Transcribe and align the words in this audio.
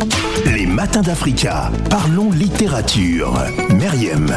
Thank 0.00 0.24
you. 0.24 0.29
Les 0.80 0.86
matins 0.86 1.02
d'Africa. 1.02 1.70
Parlons 1.90 2.30
littérature. 2.30 3.34
Meriem. 3.68 4.34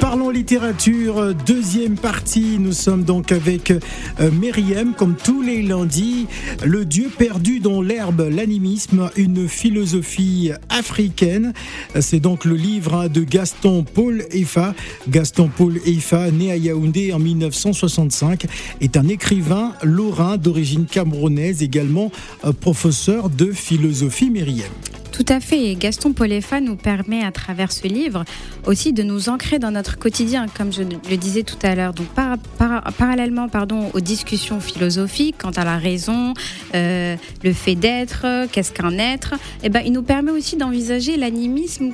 Parlons 0.00 0.30
littérature, 0.30 1.34
deuxième 1.46 1.96
partie. 1.96 2.58
Nous 2.58 2.72
sommes 2.72 3.04
donc 3.04 3.32
avec 3.32 3.70
euh, 3.70 4.30
Myriam, 4.30 4.94
comme 4.94 5.16
tous 5.16 5.42
les 5.42 5.62
lundis. 5.62 6.26
Le 6.64 6.84
Dieu 6.84 7.10
perdu 7.16 7.60
dans 7.60 7.82
l'herbe, 7.82 8.28
l'animisme, 8.30 9.10
une 9.16 9.48
philosophie 9.48 10.52
africaine. 10.68 11.52
C'est 11.98 12.20
donc 12.20 12.44
le 12.44 12.54
livre 12.54 12.94
hein, 12.94 13.08
de 13.08 13.22
Gaston 13.22 13.84
Paul 13.84 14.24
Effa. 14.30 14.74
Gaston 15.08 15.50
Paul 15.54 15.78
Effa, 15.84 16.30
né 16.30 16.52
à 16.52 16.56
Yaoundé 16.56 17.12
en 17.12 17.18
1965, 17.18 18.46
est 18.80 18.96
un 18.96 19.08
écrivain 19.08 19.72
lorrain 19.82 20.36
d'origine 20.36 20.86
camerounaise, 20.86 21.62
également 21.62 22.12
euh, 22.44 22.52
professeur 22.52 23.30
de 23.30 23.52
philosophie 23.52 24.30
Myriam. 24.30 24.69
Tout 25.12 25.26
à 25.28 25.40
fait. 25.40 25.66
Et 25.66 25.74
Gaston 25.74 26.12
Polefa 26.12 26.60
nous 26.60 26.76
permet, 26.76 27.22
à 27.22 27.30
travers 27.30 27.72
ce 27.72 27.86
livre, 27.86 28.24
aussi 28.64 28.92
de 28.92 29.02
nous 29.02 29.28
ancrer 29.28 29.58
dans 29.58 29.70
notre 29.70 29.98
quotidien, 29.98 30.46
comme 30.56 30.72
je 30.72 30.82
le 30.82 31.16
disais 31.16 31.42
tout 31.42 31.58
à 31.62 31.74
l'heure. 31.74 31.92
Donc, 31.92 32.06
par, 32.08 32.38
par, 32.56 32.82
parallèlement 32.94 33.48
pardon, 33.48 33.90
aux 33.92 34.00
discussions 34.00 34.60
philosophiques 34.60 35.36
quant 35.38 35.50
à 35.50 35.64
la 35.64 35.76
raison, 35.76 36.32
euh, 36.74 37.16
le 37.44 37.52
fait 37.52 37.74
d'être, 37.74 38.46
qu'est-ce 38.50 38.72
qu'un 38.72 38.96
être, 38.96 39.34
eh 39.62 39.68
ben, 39.68 39.82
il 39.84 39.92
nous 39.92 40.02
permet 40.02 40.30
aussi 40.30 40.56
d'envisager 40.56 41.18
l'animisme 41.18 41.92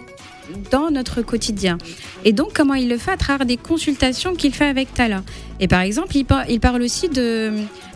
dans 0.71 0.91
notre 0.91 1.23
quotidien. 1.23 1.79
Et 2.25 2.33
donc, 2.33 2.53
comment 2.55 2.75
il 2.75 2.89
le 2.89 2.99
fait 2.99 3.11
à 3.11 3.17
travers 3.17 3.47
des 3.47 3.57
consultations 3.57 4.35
qu'il 4.35 4.55
fait 4.55 4.67
avec 4.67 4.95
Tala. 4.95 5.23
Et 5.59 5.69
par 5.69 5.81
exemple, 5.81 6.17
il, 6.17 6.27
il 6.49 6.61
parle 6.61 6.83
aussi 6.83 7.09
de, 7.09 7.53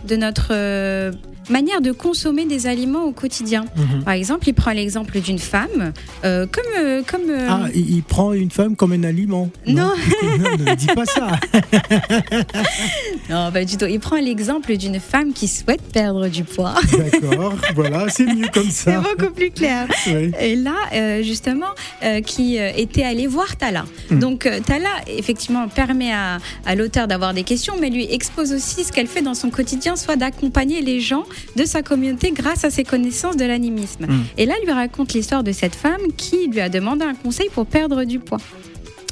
de 0.09 0.16
notre 0.16 0.48
euh, 0.51 1.12
manière 1.50 1.80
de 1.80 1.92
consommer 1.92 2.45
des 2.46 2.66
aliments 2.66 3.04
au 3.04 3.12
quotidien. 3.12 3.64
Mhm. 3.77 4.04
Par 4.04 4.14
exemple, 4.14 4.48
il 4.48 4.54
prend 4.54 4.72
l'exemple 4.72 5.20
d'une 5.20 5.38
femme, 5.38 5.92
euh, 6.24 6.46
comme... 6.46 6.64
euh, 6.78 7.02
comme 7.06 7.29
euh, 7.29 7.46
Ah, 7.48 7.66
il 7.74 8.02
prend 8.02 8.32
une 8.32 8.51
femme 8.51 8.76
comme 8.76 8.93
un 8.93 9.04
aliment. 9.04 9.51
Non. 9.66 9.93
non 10.38 10.56
ne 10.66 10.74
dis 10.74 10.87
pas 10.87 11.04
ça. 11.04 11.38
non, 13.30 13.51
pas 13.52 13.65
du 13.65 13.76
tout. 13.76 13.87
Il 13.87 14.01
prend 14.01 14.16
l'exemple 14.16 14.76
d'une 14.76 15.01
femme 15.01 15.32
qui 15.32 15.48
souhaite 15.48 15.82
perdre 15.93 16.28
du 16.28 16.45
poids. 16.45 16.74
D'accord, 16.93 17.54
voilà, 17.74 18.09
c'est 18.09 18.26
mieux 18.26 18.48
comme 18.52 18.71
C'est 18.71 18.93
ça. 18.93 19.01
beaucoup 19.01 19.32
plus 19.32 19.51
clair. 19.51 19.87
Oui. 20.06 20.32
Et 20.40 20.56
là, 20.56 21.23
justement, 21.23 21.71
qui 22.24 22.56
était 22.56 23.02
allé 23.02 23.26
voir 23.26 23.56
Tala. 23.56 23.84
Mm. 24.10 24.18
Donc, 24.18 24.48
Tala, 24.66 24.88
effectivement, 25.06 25.68
permet 25.68 26.12
à, 26.12 26.38
à 26.66 26.74
l'auteur 26.74 27.09
d'avoir 27.09 27.34
des 27.34 27.43
questions, 27.43 27.74
mais 27.80 27.90
lui 27.90 28.06
expose 28.12 28.52
aussi 28.52 28.84
ce 28.84 28.93
qu'elle 28.93 29.06
fait 29.06 29.23
dans 29.23 29.34
son 29.34 29.51
quotidien, 29.51 29.96
soit 29.96 30.16
d'accompagner 30.16 30.82
les 30.82 31.01
gens 31.01 31.24
de 31.57 31.65
sa 31.65 31.83
communauté 31.83 32.33
grâce 32.33 32.65
à 32.65 32.71
ses 32.71 32.85
connaissances 32.85 33.37
de 33.37 33.45
l'animisme. 33.45 34.07
Mm. 34.07 34.23
Et 34.38 34.46
là, 34.46 34.55
elle 34.59 34.66
lui 34.66 34.73
raconte 34.73 35.13
l'histoire 35.13 35.45
de 35.45 35.52
cette 35.52 35.74
femme 35.74 36.01
qui 36.16 36.46
lui 36.49 36.60
a 36.60 36.69
demandé 36.69 37.05
un 37.05 37.15
conseil 37.15 37.49
pour 37.52 37.66
perdre 37.66 38.05
du 38.05 38.19
poids. 38.19 38.41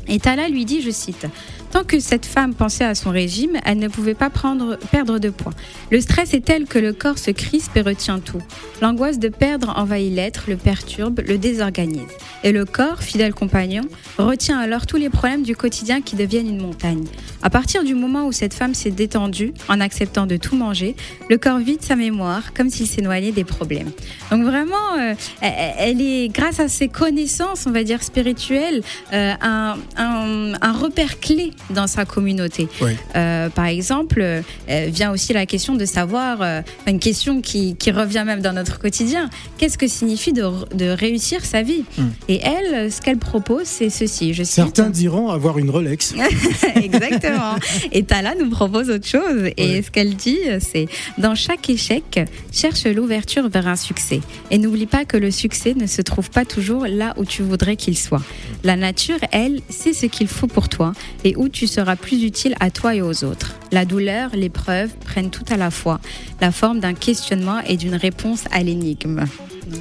Et 0.09 0.19
Tala 0.19 0.49
lui 0.49 0.65
dit, 0.65 0.81
je 0.81 0.91
cite, 0.91 1.27
Tant 1.71 1.85
que 1.85 2.01
cette 2.01 2.25
femme 2.27 2.55
pensait 2.55 2.85
à 2.85 2.95
son 2.95 3.11
régime, 3.11 3.59
elle 3.65 3.79
ne 3.79 3.89
pouvait 3.89 4.15
pas 4.15 4.31
prendre, 4.31 4.77
perdre 4.91 5.19
de 5.19 5.29
poids. 5.29 5.53
Le 5.91 6.01
stress 6.01 6.33
est 6.33 6.45
tel 6.45 6.65
que 6.65 6.79
le 6.79 6.93
corps 6.95 7.19
se 7.19 7.31
crispe 7.31 7.77
et 7.77 7.83
retient 7.83 8.21
tout. 8.21 8.41
L'angoisse 8.81 9.19
de 9.19 9.29
perdre 9.29 9.75
envahit 9.77 10.15
l'être, 10.15 10.45
le 10.49 10.57
perturbe, 10.57 11.21
le 11.27 11.37
désorganise. 11.37 12.01
Et 12.43 12.53
le 12.53 12.65
corps, 12.65 13.03
fidèle 13.03 13.35
compagnon, 13.35 13.83
retient 14.17 14.59
alors 14.59 14.87
tous 14.87 14.97
les 14.97 15.11
problèmes 15.11 15.43
du 15.43 15.55
quotidien 15.57 16.01
qui 16.01 16.17
deviennent 16.17 16.49
une 16.49 16.63
montagne. 16.63 17.05
À 17.43 17.51
partir 17.51 17.85
du 17.85 17.95
moment 17.95 18.27
où 18.27 18.33
cette 18.33 18.55
femme 18.55 18.75
s'est 18.75 18.91
détendue, 18.91 19.53
en 19.69 19.81
acceptant 19.81 20.27
de 20.27 20.37
tout 20.37 20.57
manger, 20.57 20.97
le 21.29 21.37
corps 21.37 21.59
vide 21.59 21.83
sa 21.83 21.97
mémoire, 21.97 22.55
comme 22.55 22.71
s'il 22.71 22.87
s'éloignait 22.87 23.33
des 23.33 23.45
problèmes. 23.45 23.91
Donc 24.31 24.43
vraiment, 24.45 24.97
euh, 24.99 25.15
elle 25.43 26.01
est, 26.01 26.29
grâce 26.29 26.61
à 26.61 26.69
ses 26.69 26.89
connaissances, 26.89 27.67
on 27.67 27.73
va 27.73 27.85
dire 27.85 28.03
spirituelles, 28.03 28.83
euh, 29.13 29.33
un- 29.43 29.77
un 29.97 30.73
repère 30.73 31.21
clé 31.21 31.53
dans 31.71 31.87
sa 31.87 32.05
communauté. 32.05 32.69
Oui. 32.81 32.93
Euh, 33.17 33.49
par 33.49 33.67
exemple, 33.67 34.21
euh, 34.21 34.43
vient 34.89 35.13
aussi 35.13 35.33
la 35.33 35.47
question 35.47 35.75
de 35.75 35.85
savoir, 35.85 36.43
euh, 36.43 36.61
une 36.87 36.99
question 36.99 37.41
qui, 37.41 37.77
qui 37.77 37.91
revient 37.91 38.25
même 38.27 38.41
dans 38.41 38.53
notre 38.53 38.79
quotidien, 38.79 39.31
qu'est-ce 39.59 39.79
que 39.79 39.87
signifie 39.87 40.33
de, 40.33 40.45
de 40.75 40.91
réussir 40.91 41.45
sa 41.45 41.63
vie 41.63 41.85
Mm. 41.97 42.09
Et 42.29 42.41
elle, 42.43 42.93
ce 42.93 43.01
qu'elle 43.01 43.19
propose, 43.19 43.65
c'est 43.65 43.91
ceci. 43.91 44.35
Je 44.35 44.43
cite. 44.43 44.55
Certains 44.55 44.91
diront 44.91 45.29
avoir 45.29 45.59
une 45.59 45.71
Rolex. 45.71 46.15
Exactement. 46.77 47.57
Et 47.93 48.03
Tala 48.05 48.35
nous 48.35 48.51
propose 48.51 48.91
autre 48.91 49.07
chose. 49.07 49.51
Et 49.57 49.83
ce 49.83 49.91
qu'elle 49.91 50.15
dit, 50.15 50.39
c'est 50.61 50.87
dans 51.19 51.35
chaque 51.35 51.69
échec, 51.71 52.21
cherche 52.53 52.85
l'ouverture 52.85 53.49
vers 53.49 53.69
un 53.69 53.77
succès. 53.77 54.21
Et 54.51 54.59
n'oublie 54.59 54.87
pas 54.87 55.05
que 55.05 55.17
le 55.17 55.31
succès 55.31 55.75
ne 55.75 55.87
se 55.87 56.03
trouve 56.03 56.31
pas 56.31 56.45
toujours 56.45 56.87
là 56.87 57.15
où 57.17 57.25
tu 57.25 57.43
voudrais 57.43 57.77
qu'il 57.77 57.97
soit. 57.97 58.23
La 58.65 58.77
nature, 58.77 59.19
elle, 59.33 59.61
sait 59.69 59.93
ce 59.93 60.07
qu'il 60.07 60.29
faut 60.29 60.47
pour 60.47 60.69
toi 60.69 60.93
et 61.25 61.35
où 61.37 61.48
tu 61.49 61.67
seras 61.67 61.97
plus 61.97 62.23
utile 62.25 62.55
à 62.61 62.71
toi 62.71 62.95
et 62.95 63.03
aux 63.03 63.25
autres. 63.25 63.55
La 63.73 63.85
douleur, 63.85 64.31
l'épreuve 64.35 64.91
prennent 65.05 65.31
tout 65.31 65.45
à 65.51 65.57
la 65.57 65.71
fois 65.71 66.01
la 66.41 66.53
forme 66.53 66.81
d'un 66.81 66.95
questionnement 66.95 67.61
et 67.67 67.77
d'une 67.77 67.95
réponse 67.95 68.45
à 68.51 68.63
l'énigme. 68.63 69.25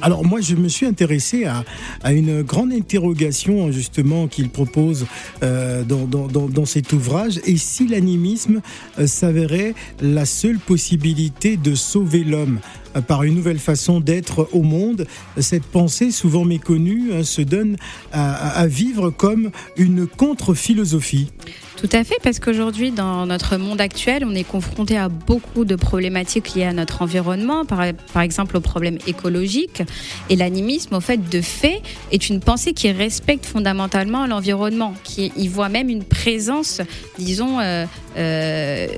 Alors 0.02 0.24
moi, 0.24 0.40
je 0.40 0.54
me 0.54 0.68
suis 0.68 0.86
intéressé 0.86 1.44
à, 1.44 1.64
à 2.02 2.12
une 2.12 2.42
grande 2.42 2.72
interrogation 2.72 3.70
justement 3.72 4.26
qu'il 4.28 4.48
propose 4.50 5.06
euh, 5.42 5.82
dans, 5.84 6.06
dans- 6.06 6.26
dans- 6.28 6.64
cet 6.66 6.92
ouvrage. 6.92 7.40
Et 7.46 7.56
si 7.56 7.86
l'animisme 7.88 8.60
euh, 8.98 9.06
s'avérait 9.06 9.74
la 10.00 10.26
seule 10.26 10.58
possibilité 10.58 11.56
de 11.56 11.74
sauver 11.74 12.24
l'homme 12.24 12.60
euh, 12.96 13.00
par 13.00 13.22
une 13.22 13.34
nouvelle 13.34 13.58
façon 13.58 14.00
d'être 14.00 14.48
au 14.52 14.62
monde, 14.62 15.06
cette 15.38 15.64
pensée 15.64 16.10
souvent 16.10 16.44
méconnue 16.44 17.12
hein, 17.12 17.22
se 17.22 17.42
donne 17.42 17.76
à 18.12 18.66
vivre 18.66 19.10
comme 19.10 19.50
une 19.76 20.06
contre-philosophie. 20.06 21.28
Tout 21.78 21.88
à 21.92 22.02
fait, 22.02 22.16
parce 22.24 22.40
qu'aujourd'hui, 22.40 22.90
dans 22.90 23.24
notre 23.24 23.56
monde 23.56 23.80
actuel, 23.80 24.24
on 24.26 24.34
est 24.34 24.42
confronté 24.42 24.98
à 24.98 25.08
beaucoup 25.08 25.64
de 25.64 25.76
problématiques 25.76 26.54
liées 26.54 26.64
à 26.64 26.72
notre 26.72 27.02
environnement, 27.02 27.64
par, 27.64 27.84
par 28.12 28.22
exemple 28.22 28.56
aux 28.56 28.60
problèmes 28.60 28.98
écologiques. 29.06 29.84
Et 30.28 30.34
l'animisme, 30.34 30.96
au 30.96 31.00
fait, 31.00 31.28
de 31.28 31.40
fait, 31.40 31.80
est 32.10 32.30
une 32.30 32.40
pensée 32.40 32.72
qui 32.72 32.90
respecte 32.90 33.46
fondamentalement 33.46 34.26
l'environnement, 34.26 34.92
qui 35.04 35.30
y 35.36 35.46
voit 35.46 35.68
même 35.68 35.88
une 35.88 36.02
présence, 36.02 36.80
disons, 37.16 37.60
euh, 37.60 37.86
euh, 38.16 38.88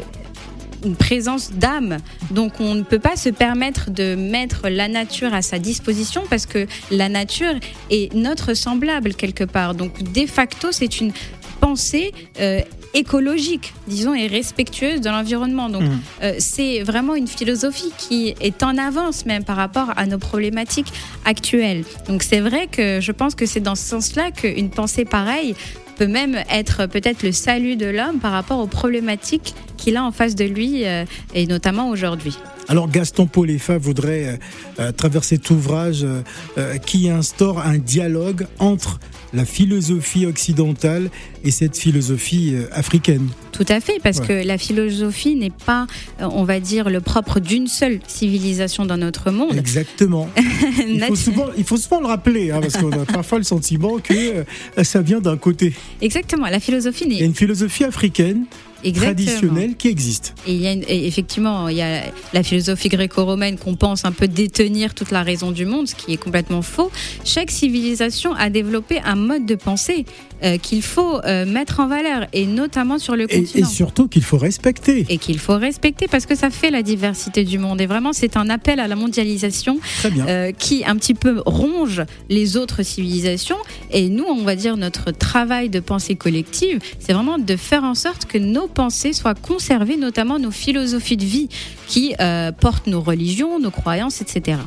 une 0.82 0.97
présence 0.97 1.52
d'âme. 1.52 1.98
Donc 2.30 2.60
on 2.60 2.74
ne 2.74 2.82
peut 2.82 2.98
pas 2.98 3.16
se 3.16 3.28
permettre 3.28 3.91
de 3.91 4.14
mettre 4.14 4.68
la 4.68 4.88
nature 4.88 5.34
à 5.34 5.42
sa 5.42 5.58
disposition 5.58 6.22
parce 6.30 6.47
que 6.47 6.66
la 6.91 7.10
nature 7.10 7.54
est 7.91 8.14
notre 8.14 8.54
semblable 8.54 9.14
quelque 9.14 9.44
part. 9.44 9.74
Donc 9.74 10.02
de 10.02 10.26
facto, 10.26 10.68
c'est 10.72 11.00
une 11.00 11.12
pensée 11.60 12.12
euh, 12.41 12.60
écologique, 12.94 13.72
disons, 13.87 14.15
et 14.15 14.26
respectueuse 14.26 15.00
de 15.00 15.09
l'environnement. 15.10 15.69
Donc 15.69 15.82
Mhm. 15.82 16.00
euh, 16.22 16.34
c'est 16.38 16.82
vraiment 16.82 17.15
une 17.15 17.28
philosophie 17.28 17.93
qui 17.98 18.34
est 18.41 18.62
en 18.62 18.76
avance 18.78 19.26
même 19.26 19.44
par 19.44 19.56
rapport 19.56 19.91
à 19.97 20.06
nos 20.06 20.19
problématiques 20.19 20.93
actuelles. 21.25 21.84
Donc 22.09 22.22
c'est 22.22 22.41
vrai 22.41 22.66
que 22.66 23.00
je 23.00 23.12
pense 23.12 23.34
que 23.34 23.47
c'est 23.47 23.60
dans 23.60 23.76
ce 23.76 23.84
sens-là 23.84 24.31
qu'une 24.32 24.71
pensée 24.71 25.04
pareille 25.04 25.54
peut 25.97 26.06
même 26.09 26.37
être 26.50 26.87
peut-être 26.87 27.22
le 27.22 27.31
salut 27.32 27.77
de 27.77 27.87
l'homme 27.87 28.19
par 28.21 28.32
rapport 28.32 28.59
aux 28.59 28.66
problématiques 28.66 29.54
qu'il 29.80 29.96
a 29.96 30.04
en 30.04 30.12
face 30.12 30.34
de 30.34 30.44
lui, 30.44 30.84
euh, 30.84 31.04
et 31.34 31.46
notamment 31.46 31.91
aujourd'hui. 31.91 32.36
Alors 32.68 32.88
Gaston 32.88 33.26
Polefa 33.26 33.78
voudrait, 33.78 34.26
euh, 34.28 34.36
euh, 34.78 34.88
à 34.91 34.92
travers 34.92 35.24
cet 35.24 35.50
ouvrage, 35.50 36.04
euh, 36.04 36.22
euh, 36.58 36.76
qui 36.76 37.08
instaure 37.10 37.58
un 37.58 37.78
dialogue 37.78 38.46
entre 38.60 39.00
la 39.32 39.44
philosophie 39.44 40.26
occidentale 40.26 41.08
et 41.44 41.50
cette 41.52 41.76
philosophie 41.76 42.52
euh, 42.54 42.66
africaine. 42.72 43.28
Tout 43.52 43.64
à 43.68 43.80
fait, 43.80 43.98
parce 44.02 44.18
Ouais. 44.18 44.26
que 44.26 44.46
la 44.46 44.58
philosophie 44.58 45.34
n'est 45.36 45.52
pas, 45.66 45.86
euh, 46.20 46.28
on 46.32 46.44
va 46.44 46.60
dire, 46.60 46.91
le 46.91 47.00
propre 47.00 47.41
d'une 47.41 47.66
seule 47.66 47.98
civilisation 48.06 48.86
dans 48.86 48.97
notre 48.97 49.30
monde. 49.30 49.56
Exactement. 49.56 50.28
Il 50.88 51.00
faut 51.04 51.16
souvent, 51.16 51.47
il 51.56 51.65
faut 51.65 51.76
souvent 51.76 52.00
le 52.00 52.06
rappeler, 52.06 52.50
hein, 52.50 52.60
parce 52.60 52.76
qu'on 52.76 52.91
a 52.92 53.04
parfois 53.21 53.38
le 53.38 53.44
sentiment 53.44 53.98
que 53.98 54.15
euh, 54.15 54.84
ça 54.84 55.00
vient 55.03 55.21
d'un 55.21 55.36
côté. 55.36 55.72
Exactement, 56.03 56.47
la 56.48 56.60
philosophie 56.60 57.04
Il 57.06 57.12
y 57.12 57.16
a 57.16 57.21
n'est 57.21 57.26
une 57.26 57.34
philosophie 57.34 57.84
africaine 57.84 58.44
exactement. 58.84 59.15
traditionnelle 59.27 59.77
qui 59.77 59.88
existe. 59.88 60.34
Et 60.47 60.53
il 60.54 60.60
y 60.60 60.66
a 60.66 60.72
une- 60.72 60.84
et 60.88 61.06
effectivement, 61.06 61.68
il 61.68 61.77
y 61.77 61.82
a 61.82 62.03
la 62.32 62.42
philosophie 62.42 62.88
gréco-romaine 62.88 63.59
qu'on 63.59 63.74
pense 63.77 64.04
un 64.04 64.12
peu 64.12 64.28
détenir 64.28 64.94
toute 64.94 65.10
la 65.10 65.22
raison 65.22 65.50
du 65.50 65.66
monde, 65.66 65.88
ce 65.88 65.94
qui 65.94 66.12
est 66.12 66.16
complètement 66.16 66.62
faux. 66.62 66.91
Chaque 67.24 67.50
civilisation 67.50 68.34
a 68.34 68.50
développé 68.50 69.00
un 69.04 69.16
mode 69.16 69.47
de 69.47 69.54
pensée 69.54 70.04
euh, 70.42 70.56
qu'il 70.56 70.82
faut 70.82 71.21
euh, 71.27 71.44
mettre 71.44 71.80
en 71.80 71.86
valeur, 71.86 72.27
et 72.32 72.47
notamment 72.47 72.98
sur 72.98 73.15
le 73.15 73.30
Et, 73.30 73.36
et 73.36 73.42
continent. 73.44 73.68
surtout 73.68 74.09
qu'il 74.09 74.22
faut 74.22 74.38
respecter. 74.38 75.04
Et 75.10 75.18
qu'il 75.18 75.38
faut 75.38 75.56
respecter 75.59 76.06
parce 76.09 76.24
que 76.24 76.34
ça 76.34 76.48
fait 76.48 76.71
la 76.71 76.83
diversité 76.83 77.44
du 77.44 77.59
monde. 77.59 77.78
Et 77.83 77.86
vraiment, 77.86 78.15
c'est 78.15 78.38
un 78.38 78.48
appel 78.48 78.80
à 78.80 78.88
la 78.88 78.97
mondialisation 78.97 79.78
euh, 80.06 80.53
qui 80.53 80.83
un 80.86 80.97
petit 80.97 81.12
peu 81.12 81.42
ronge 81.44 82.03
les 82.30 82.56
autres 82.56 82.83
civilisations. 82.83 83.59
Et 83.91 84.09
nous, 84.09 84.24
on 84.24 84.42
va 84.42 84.56
dire 84.56 84.78
notre 84.78 85.10
travail 85.10 85.68
de 85.68 85.80
pensée 85.80 86.15
collective, 86.15 86.78
c'est 86.98 87.12
vraiment 87.12 87.36
de 87.38 87.56
faire 87.56 87.84
en 87.84 87.94
sorte 87.94 88.24
que 88.24 88.38
nos 88.38 88.66
pensées 88.71 89.13
soient 89.13 89.34
conservées, 89.34 89.97
notamment 89.97 90.39
nos 90.39 90.51
philosophies 90.51 91.17
de 91.17 91.25
vie 91.25 91.49
qui 91.87 92.15
euh, 92.21 92.53
portent 92.53 92.87
nos 92.87 93.01
religions, 93.01 93.59
nos 93.59 93.71
croyances, 93.71 94.21
etc. 94.21 94.59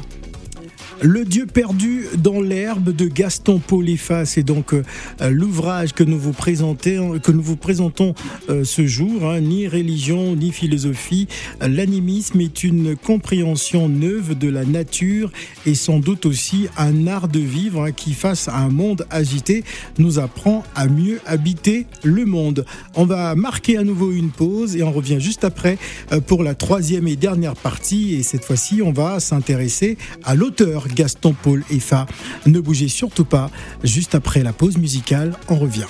Le 1.02 1.26
Dieu 1.26 1.46
perdu 1.46 2.06
dans 2.18 2.40
l'herbe 2.40 2.96
de 2.96 3.08
Gaston 3.08 3.60
Paul 3.60 3.84
c'est 4.26 4.44
donc 4.44 4.74
euh, 4.74 4.84
l'ouvrage 5.30 5.94
que 5.94 6.04
nous 6.04 6.18
vous 6.18 6.32
présentons, 6.32 7.20
que 7.20 7.32
nous 7.32 7.42
vous 7.42 7.58
présentons 7.58 8.14
euh, 8.50 8.64
ce 8.64 8.86
jour. 8.86 9.30
Hein. 9.30 9.42
ni 9.42 9.68
religion 9.68 10.36
ni 10.36 10.52
philosophie, 10.52 11.28
l'animisme 11.60 12.40
est 12.40 12.64
une 12.64 12.96
compréhension 12.96 13.90
neuve 13.90 14.38
de 14.38 14.48
la 14.48 14.64
nature 14.64 15.32
et 15.66 15.76
sans 15.76 16.00
doute 16.00 16.26
aussi 16.26 16.68
un 16.78 17.08
art 17.08 17.28
de 17.28 17.40
vivre 17.40 17.84
hein, 17.84 17.92
qui, 17.92 18.14
face 18.14 18.48
à 18.48 18.58
un 18.58 18.70
monde 18.70 19.06
agité, 19.10 19.64
nous 19.98 20.20
apprend 20.20 20.64
à 20.76 20.88
mieux 20.88 21.20
habiter 21.26 21.86
le 22.04 22.26
monde. 22.26 22.66
On 22.96 23.06
va 23.06 23.36
marquer 23.36 23.78
à 23.78 23.84
nouveau 23.84 24.12
une 24.12 24.32
pause 24.32 24.76
et 24.76 24.84
on 24.84 24.92
revient 24.92 25.20
juste 25.20 25.44
après 25.44 25.78
euh, 26.12 26.22
pour 26.22 26.44
la 26.44 26.56
troisième 26.56 27.08
et 27.08 27.16
dernière 27.16 27.56
partie. 27.56 28.14
Et 28.14 28.24
cette 28.24 28.46
fois-ci, 28.46 28.82
on 28.82 28.92
va 28.94 29.20
s'intéresser 29.20 29.98
à 30.24 30.36
l'auteur 30.36 30.83
Gaston 30.88 31.34
Paul 31.34 31.64
Effa. 31.70 32.06
Ne 32.46 32.60
bougez 32.60 32.88
surtout 32.88 33.26
pas, 33.26 33.50
juste 33.84 34.16
après 34.16 34.44
la 34.44 34.54
pause 34.54 34.78
musicale, 34.78 35.34
on 35.50 35.56
revient. 35.56 35.88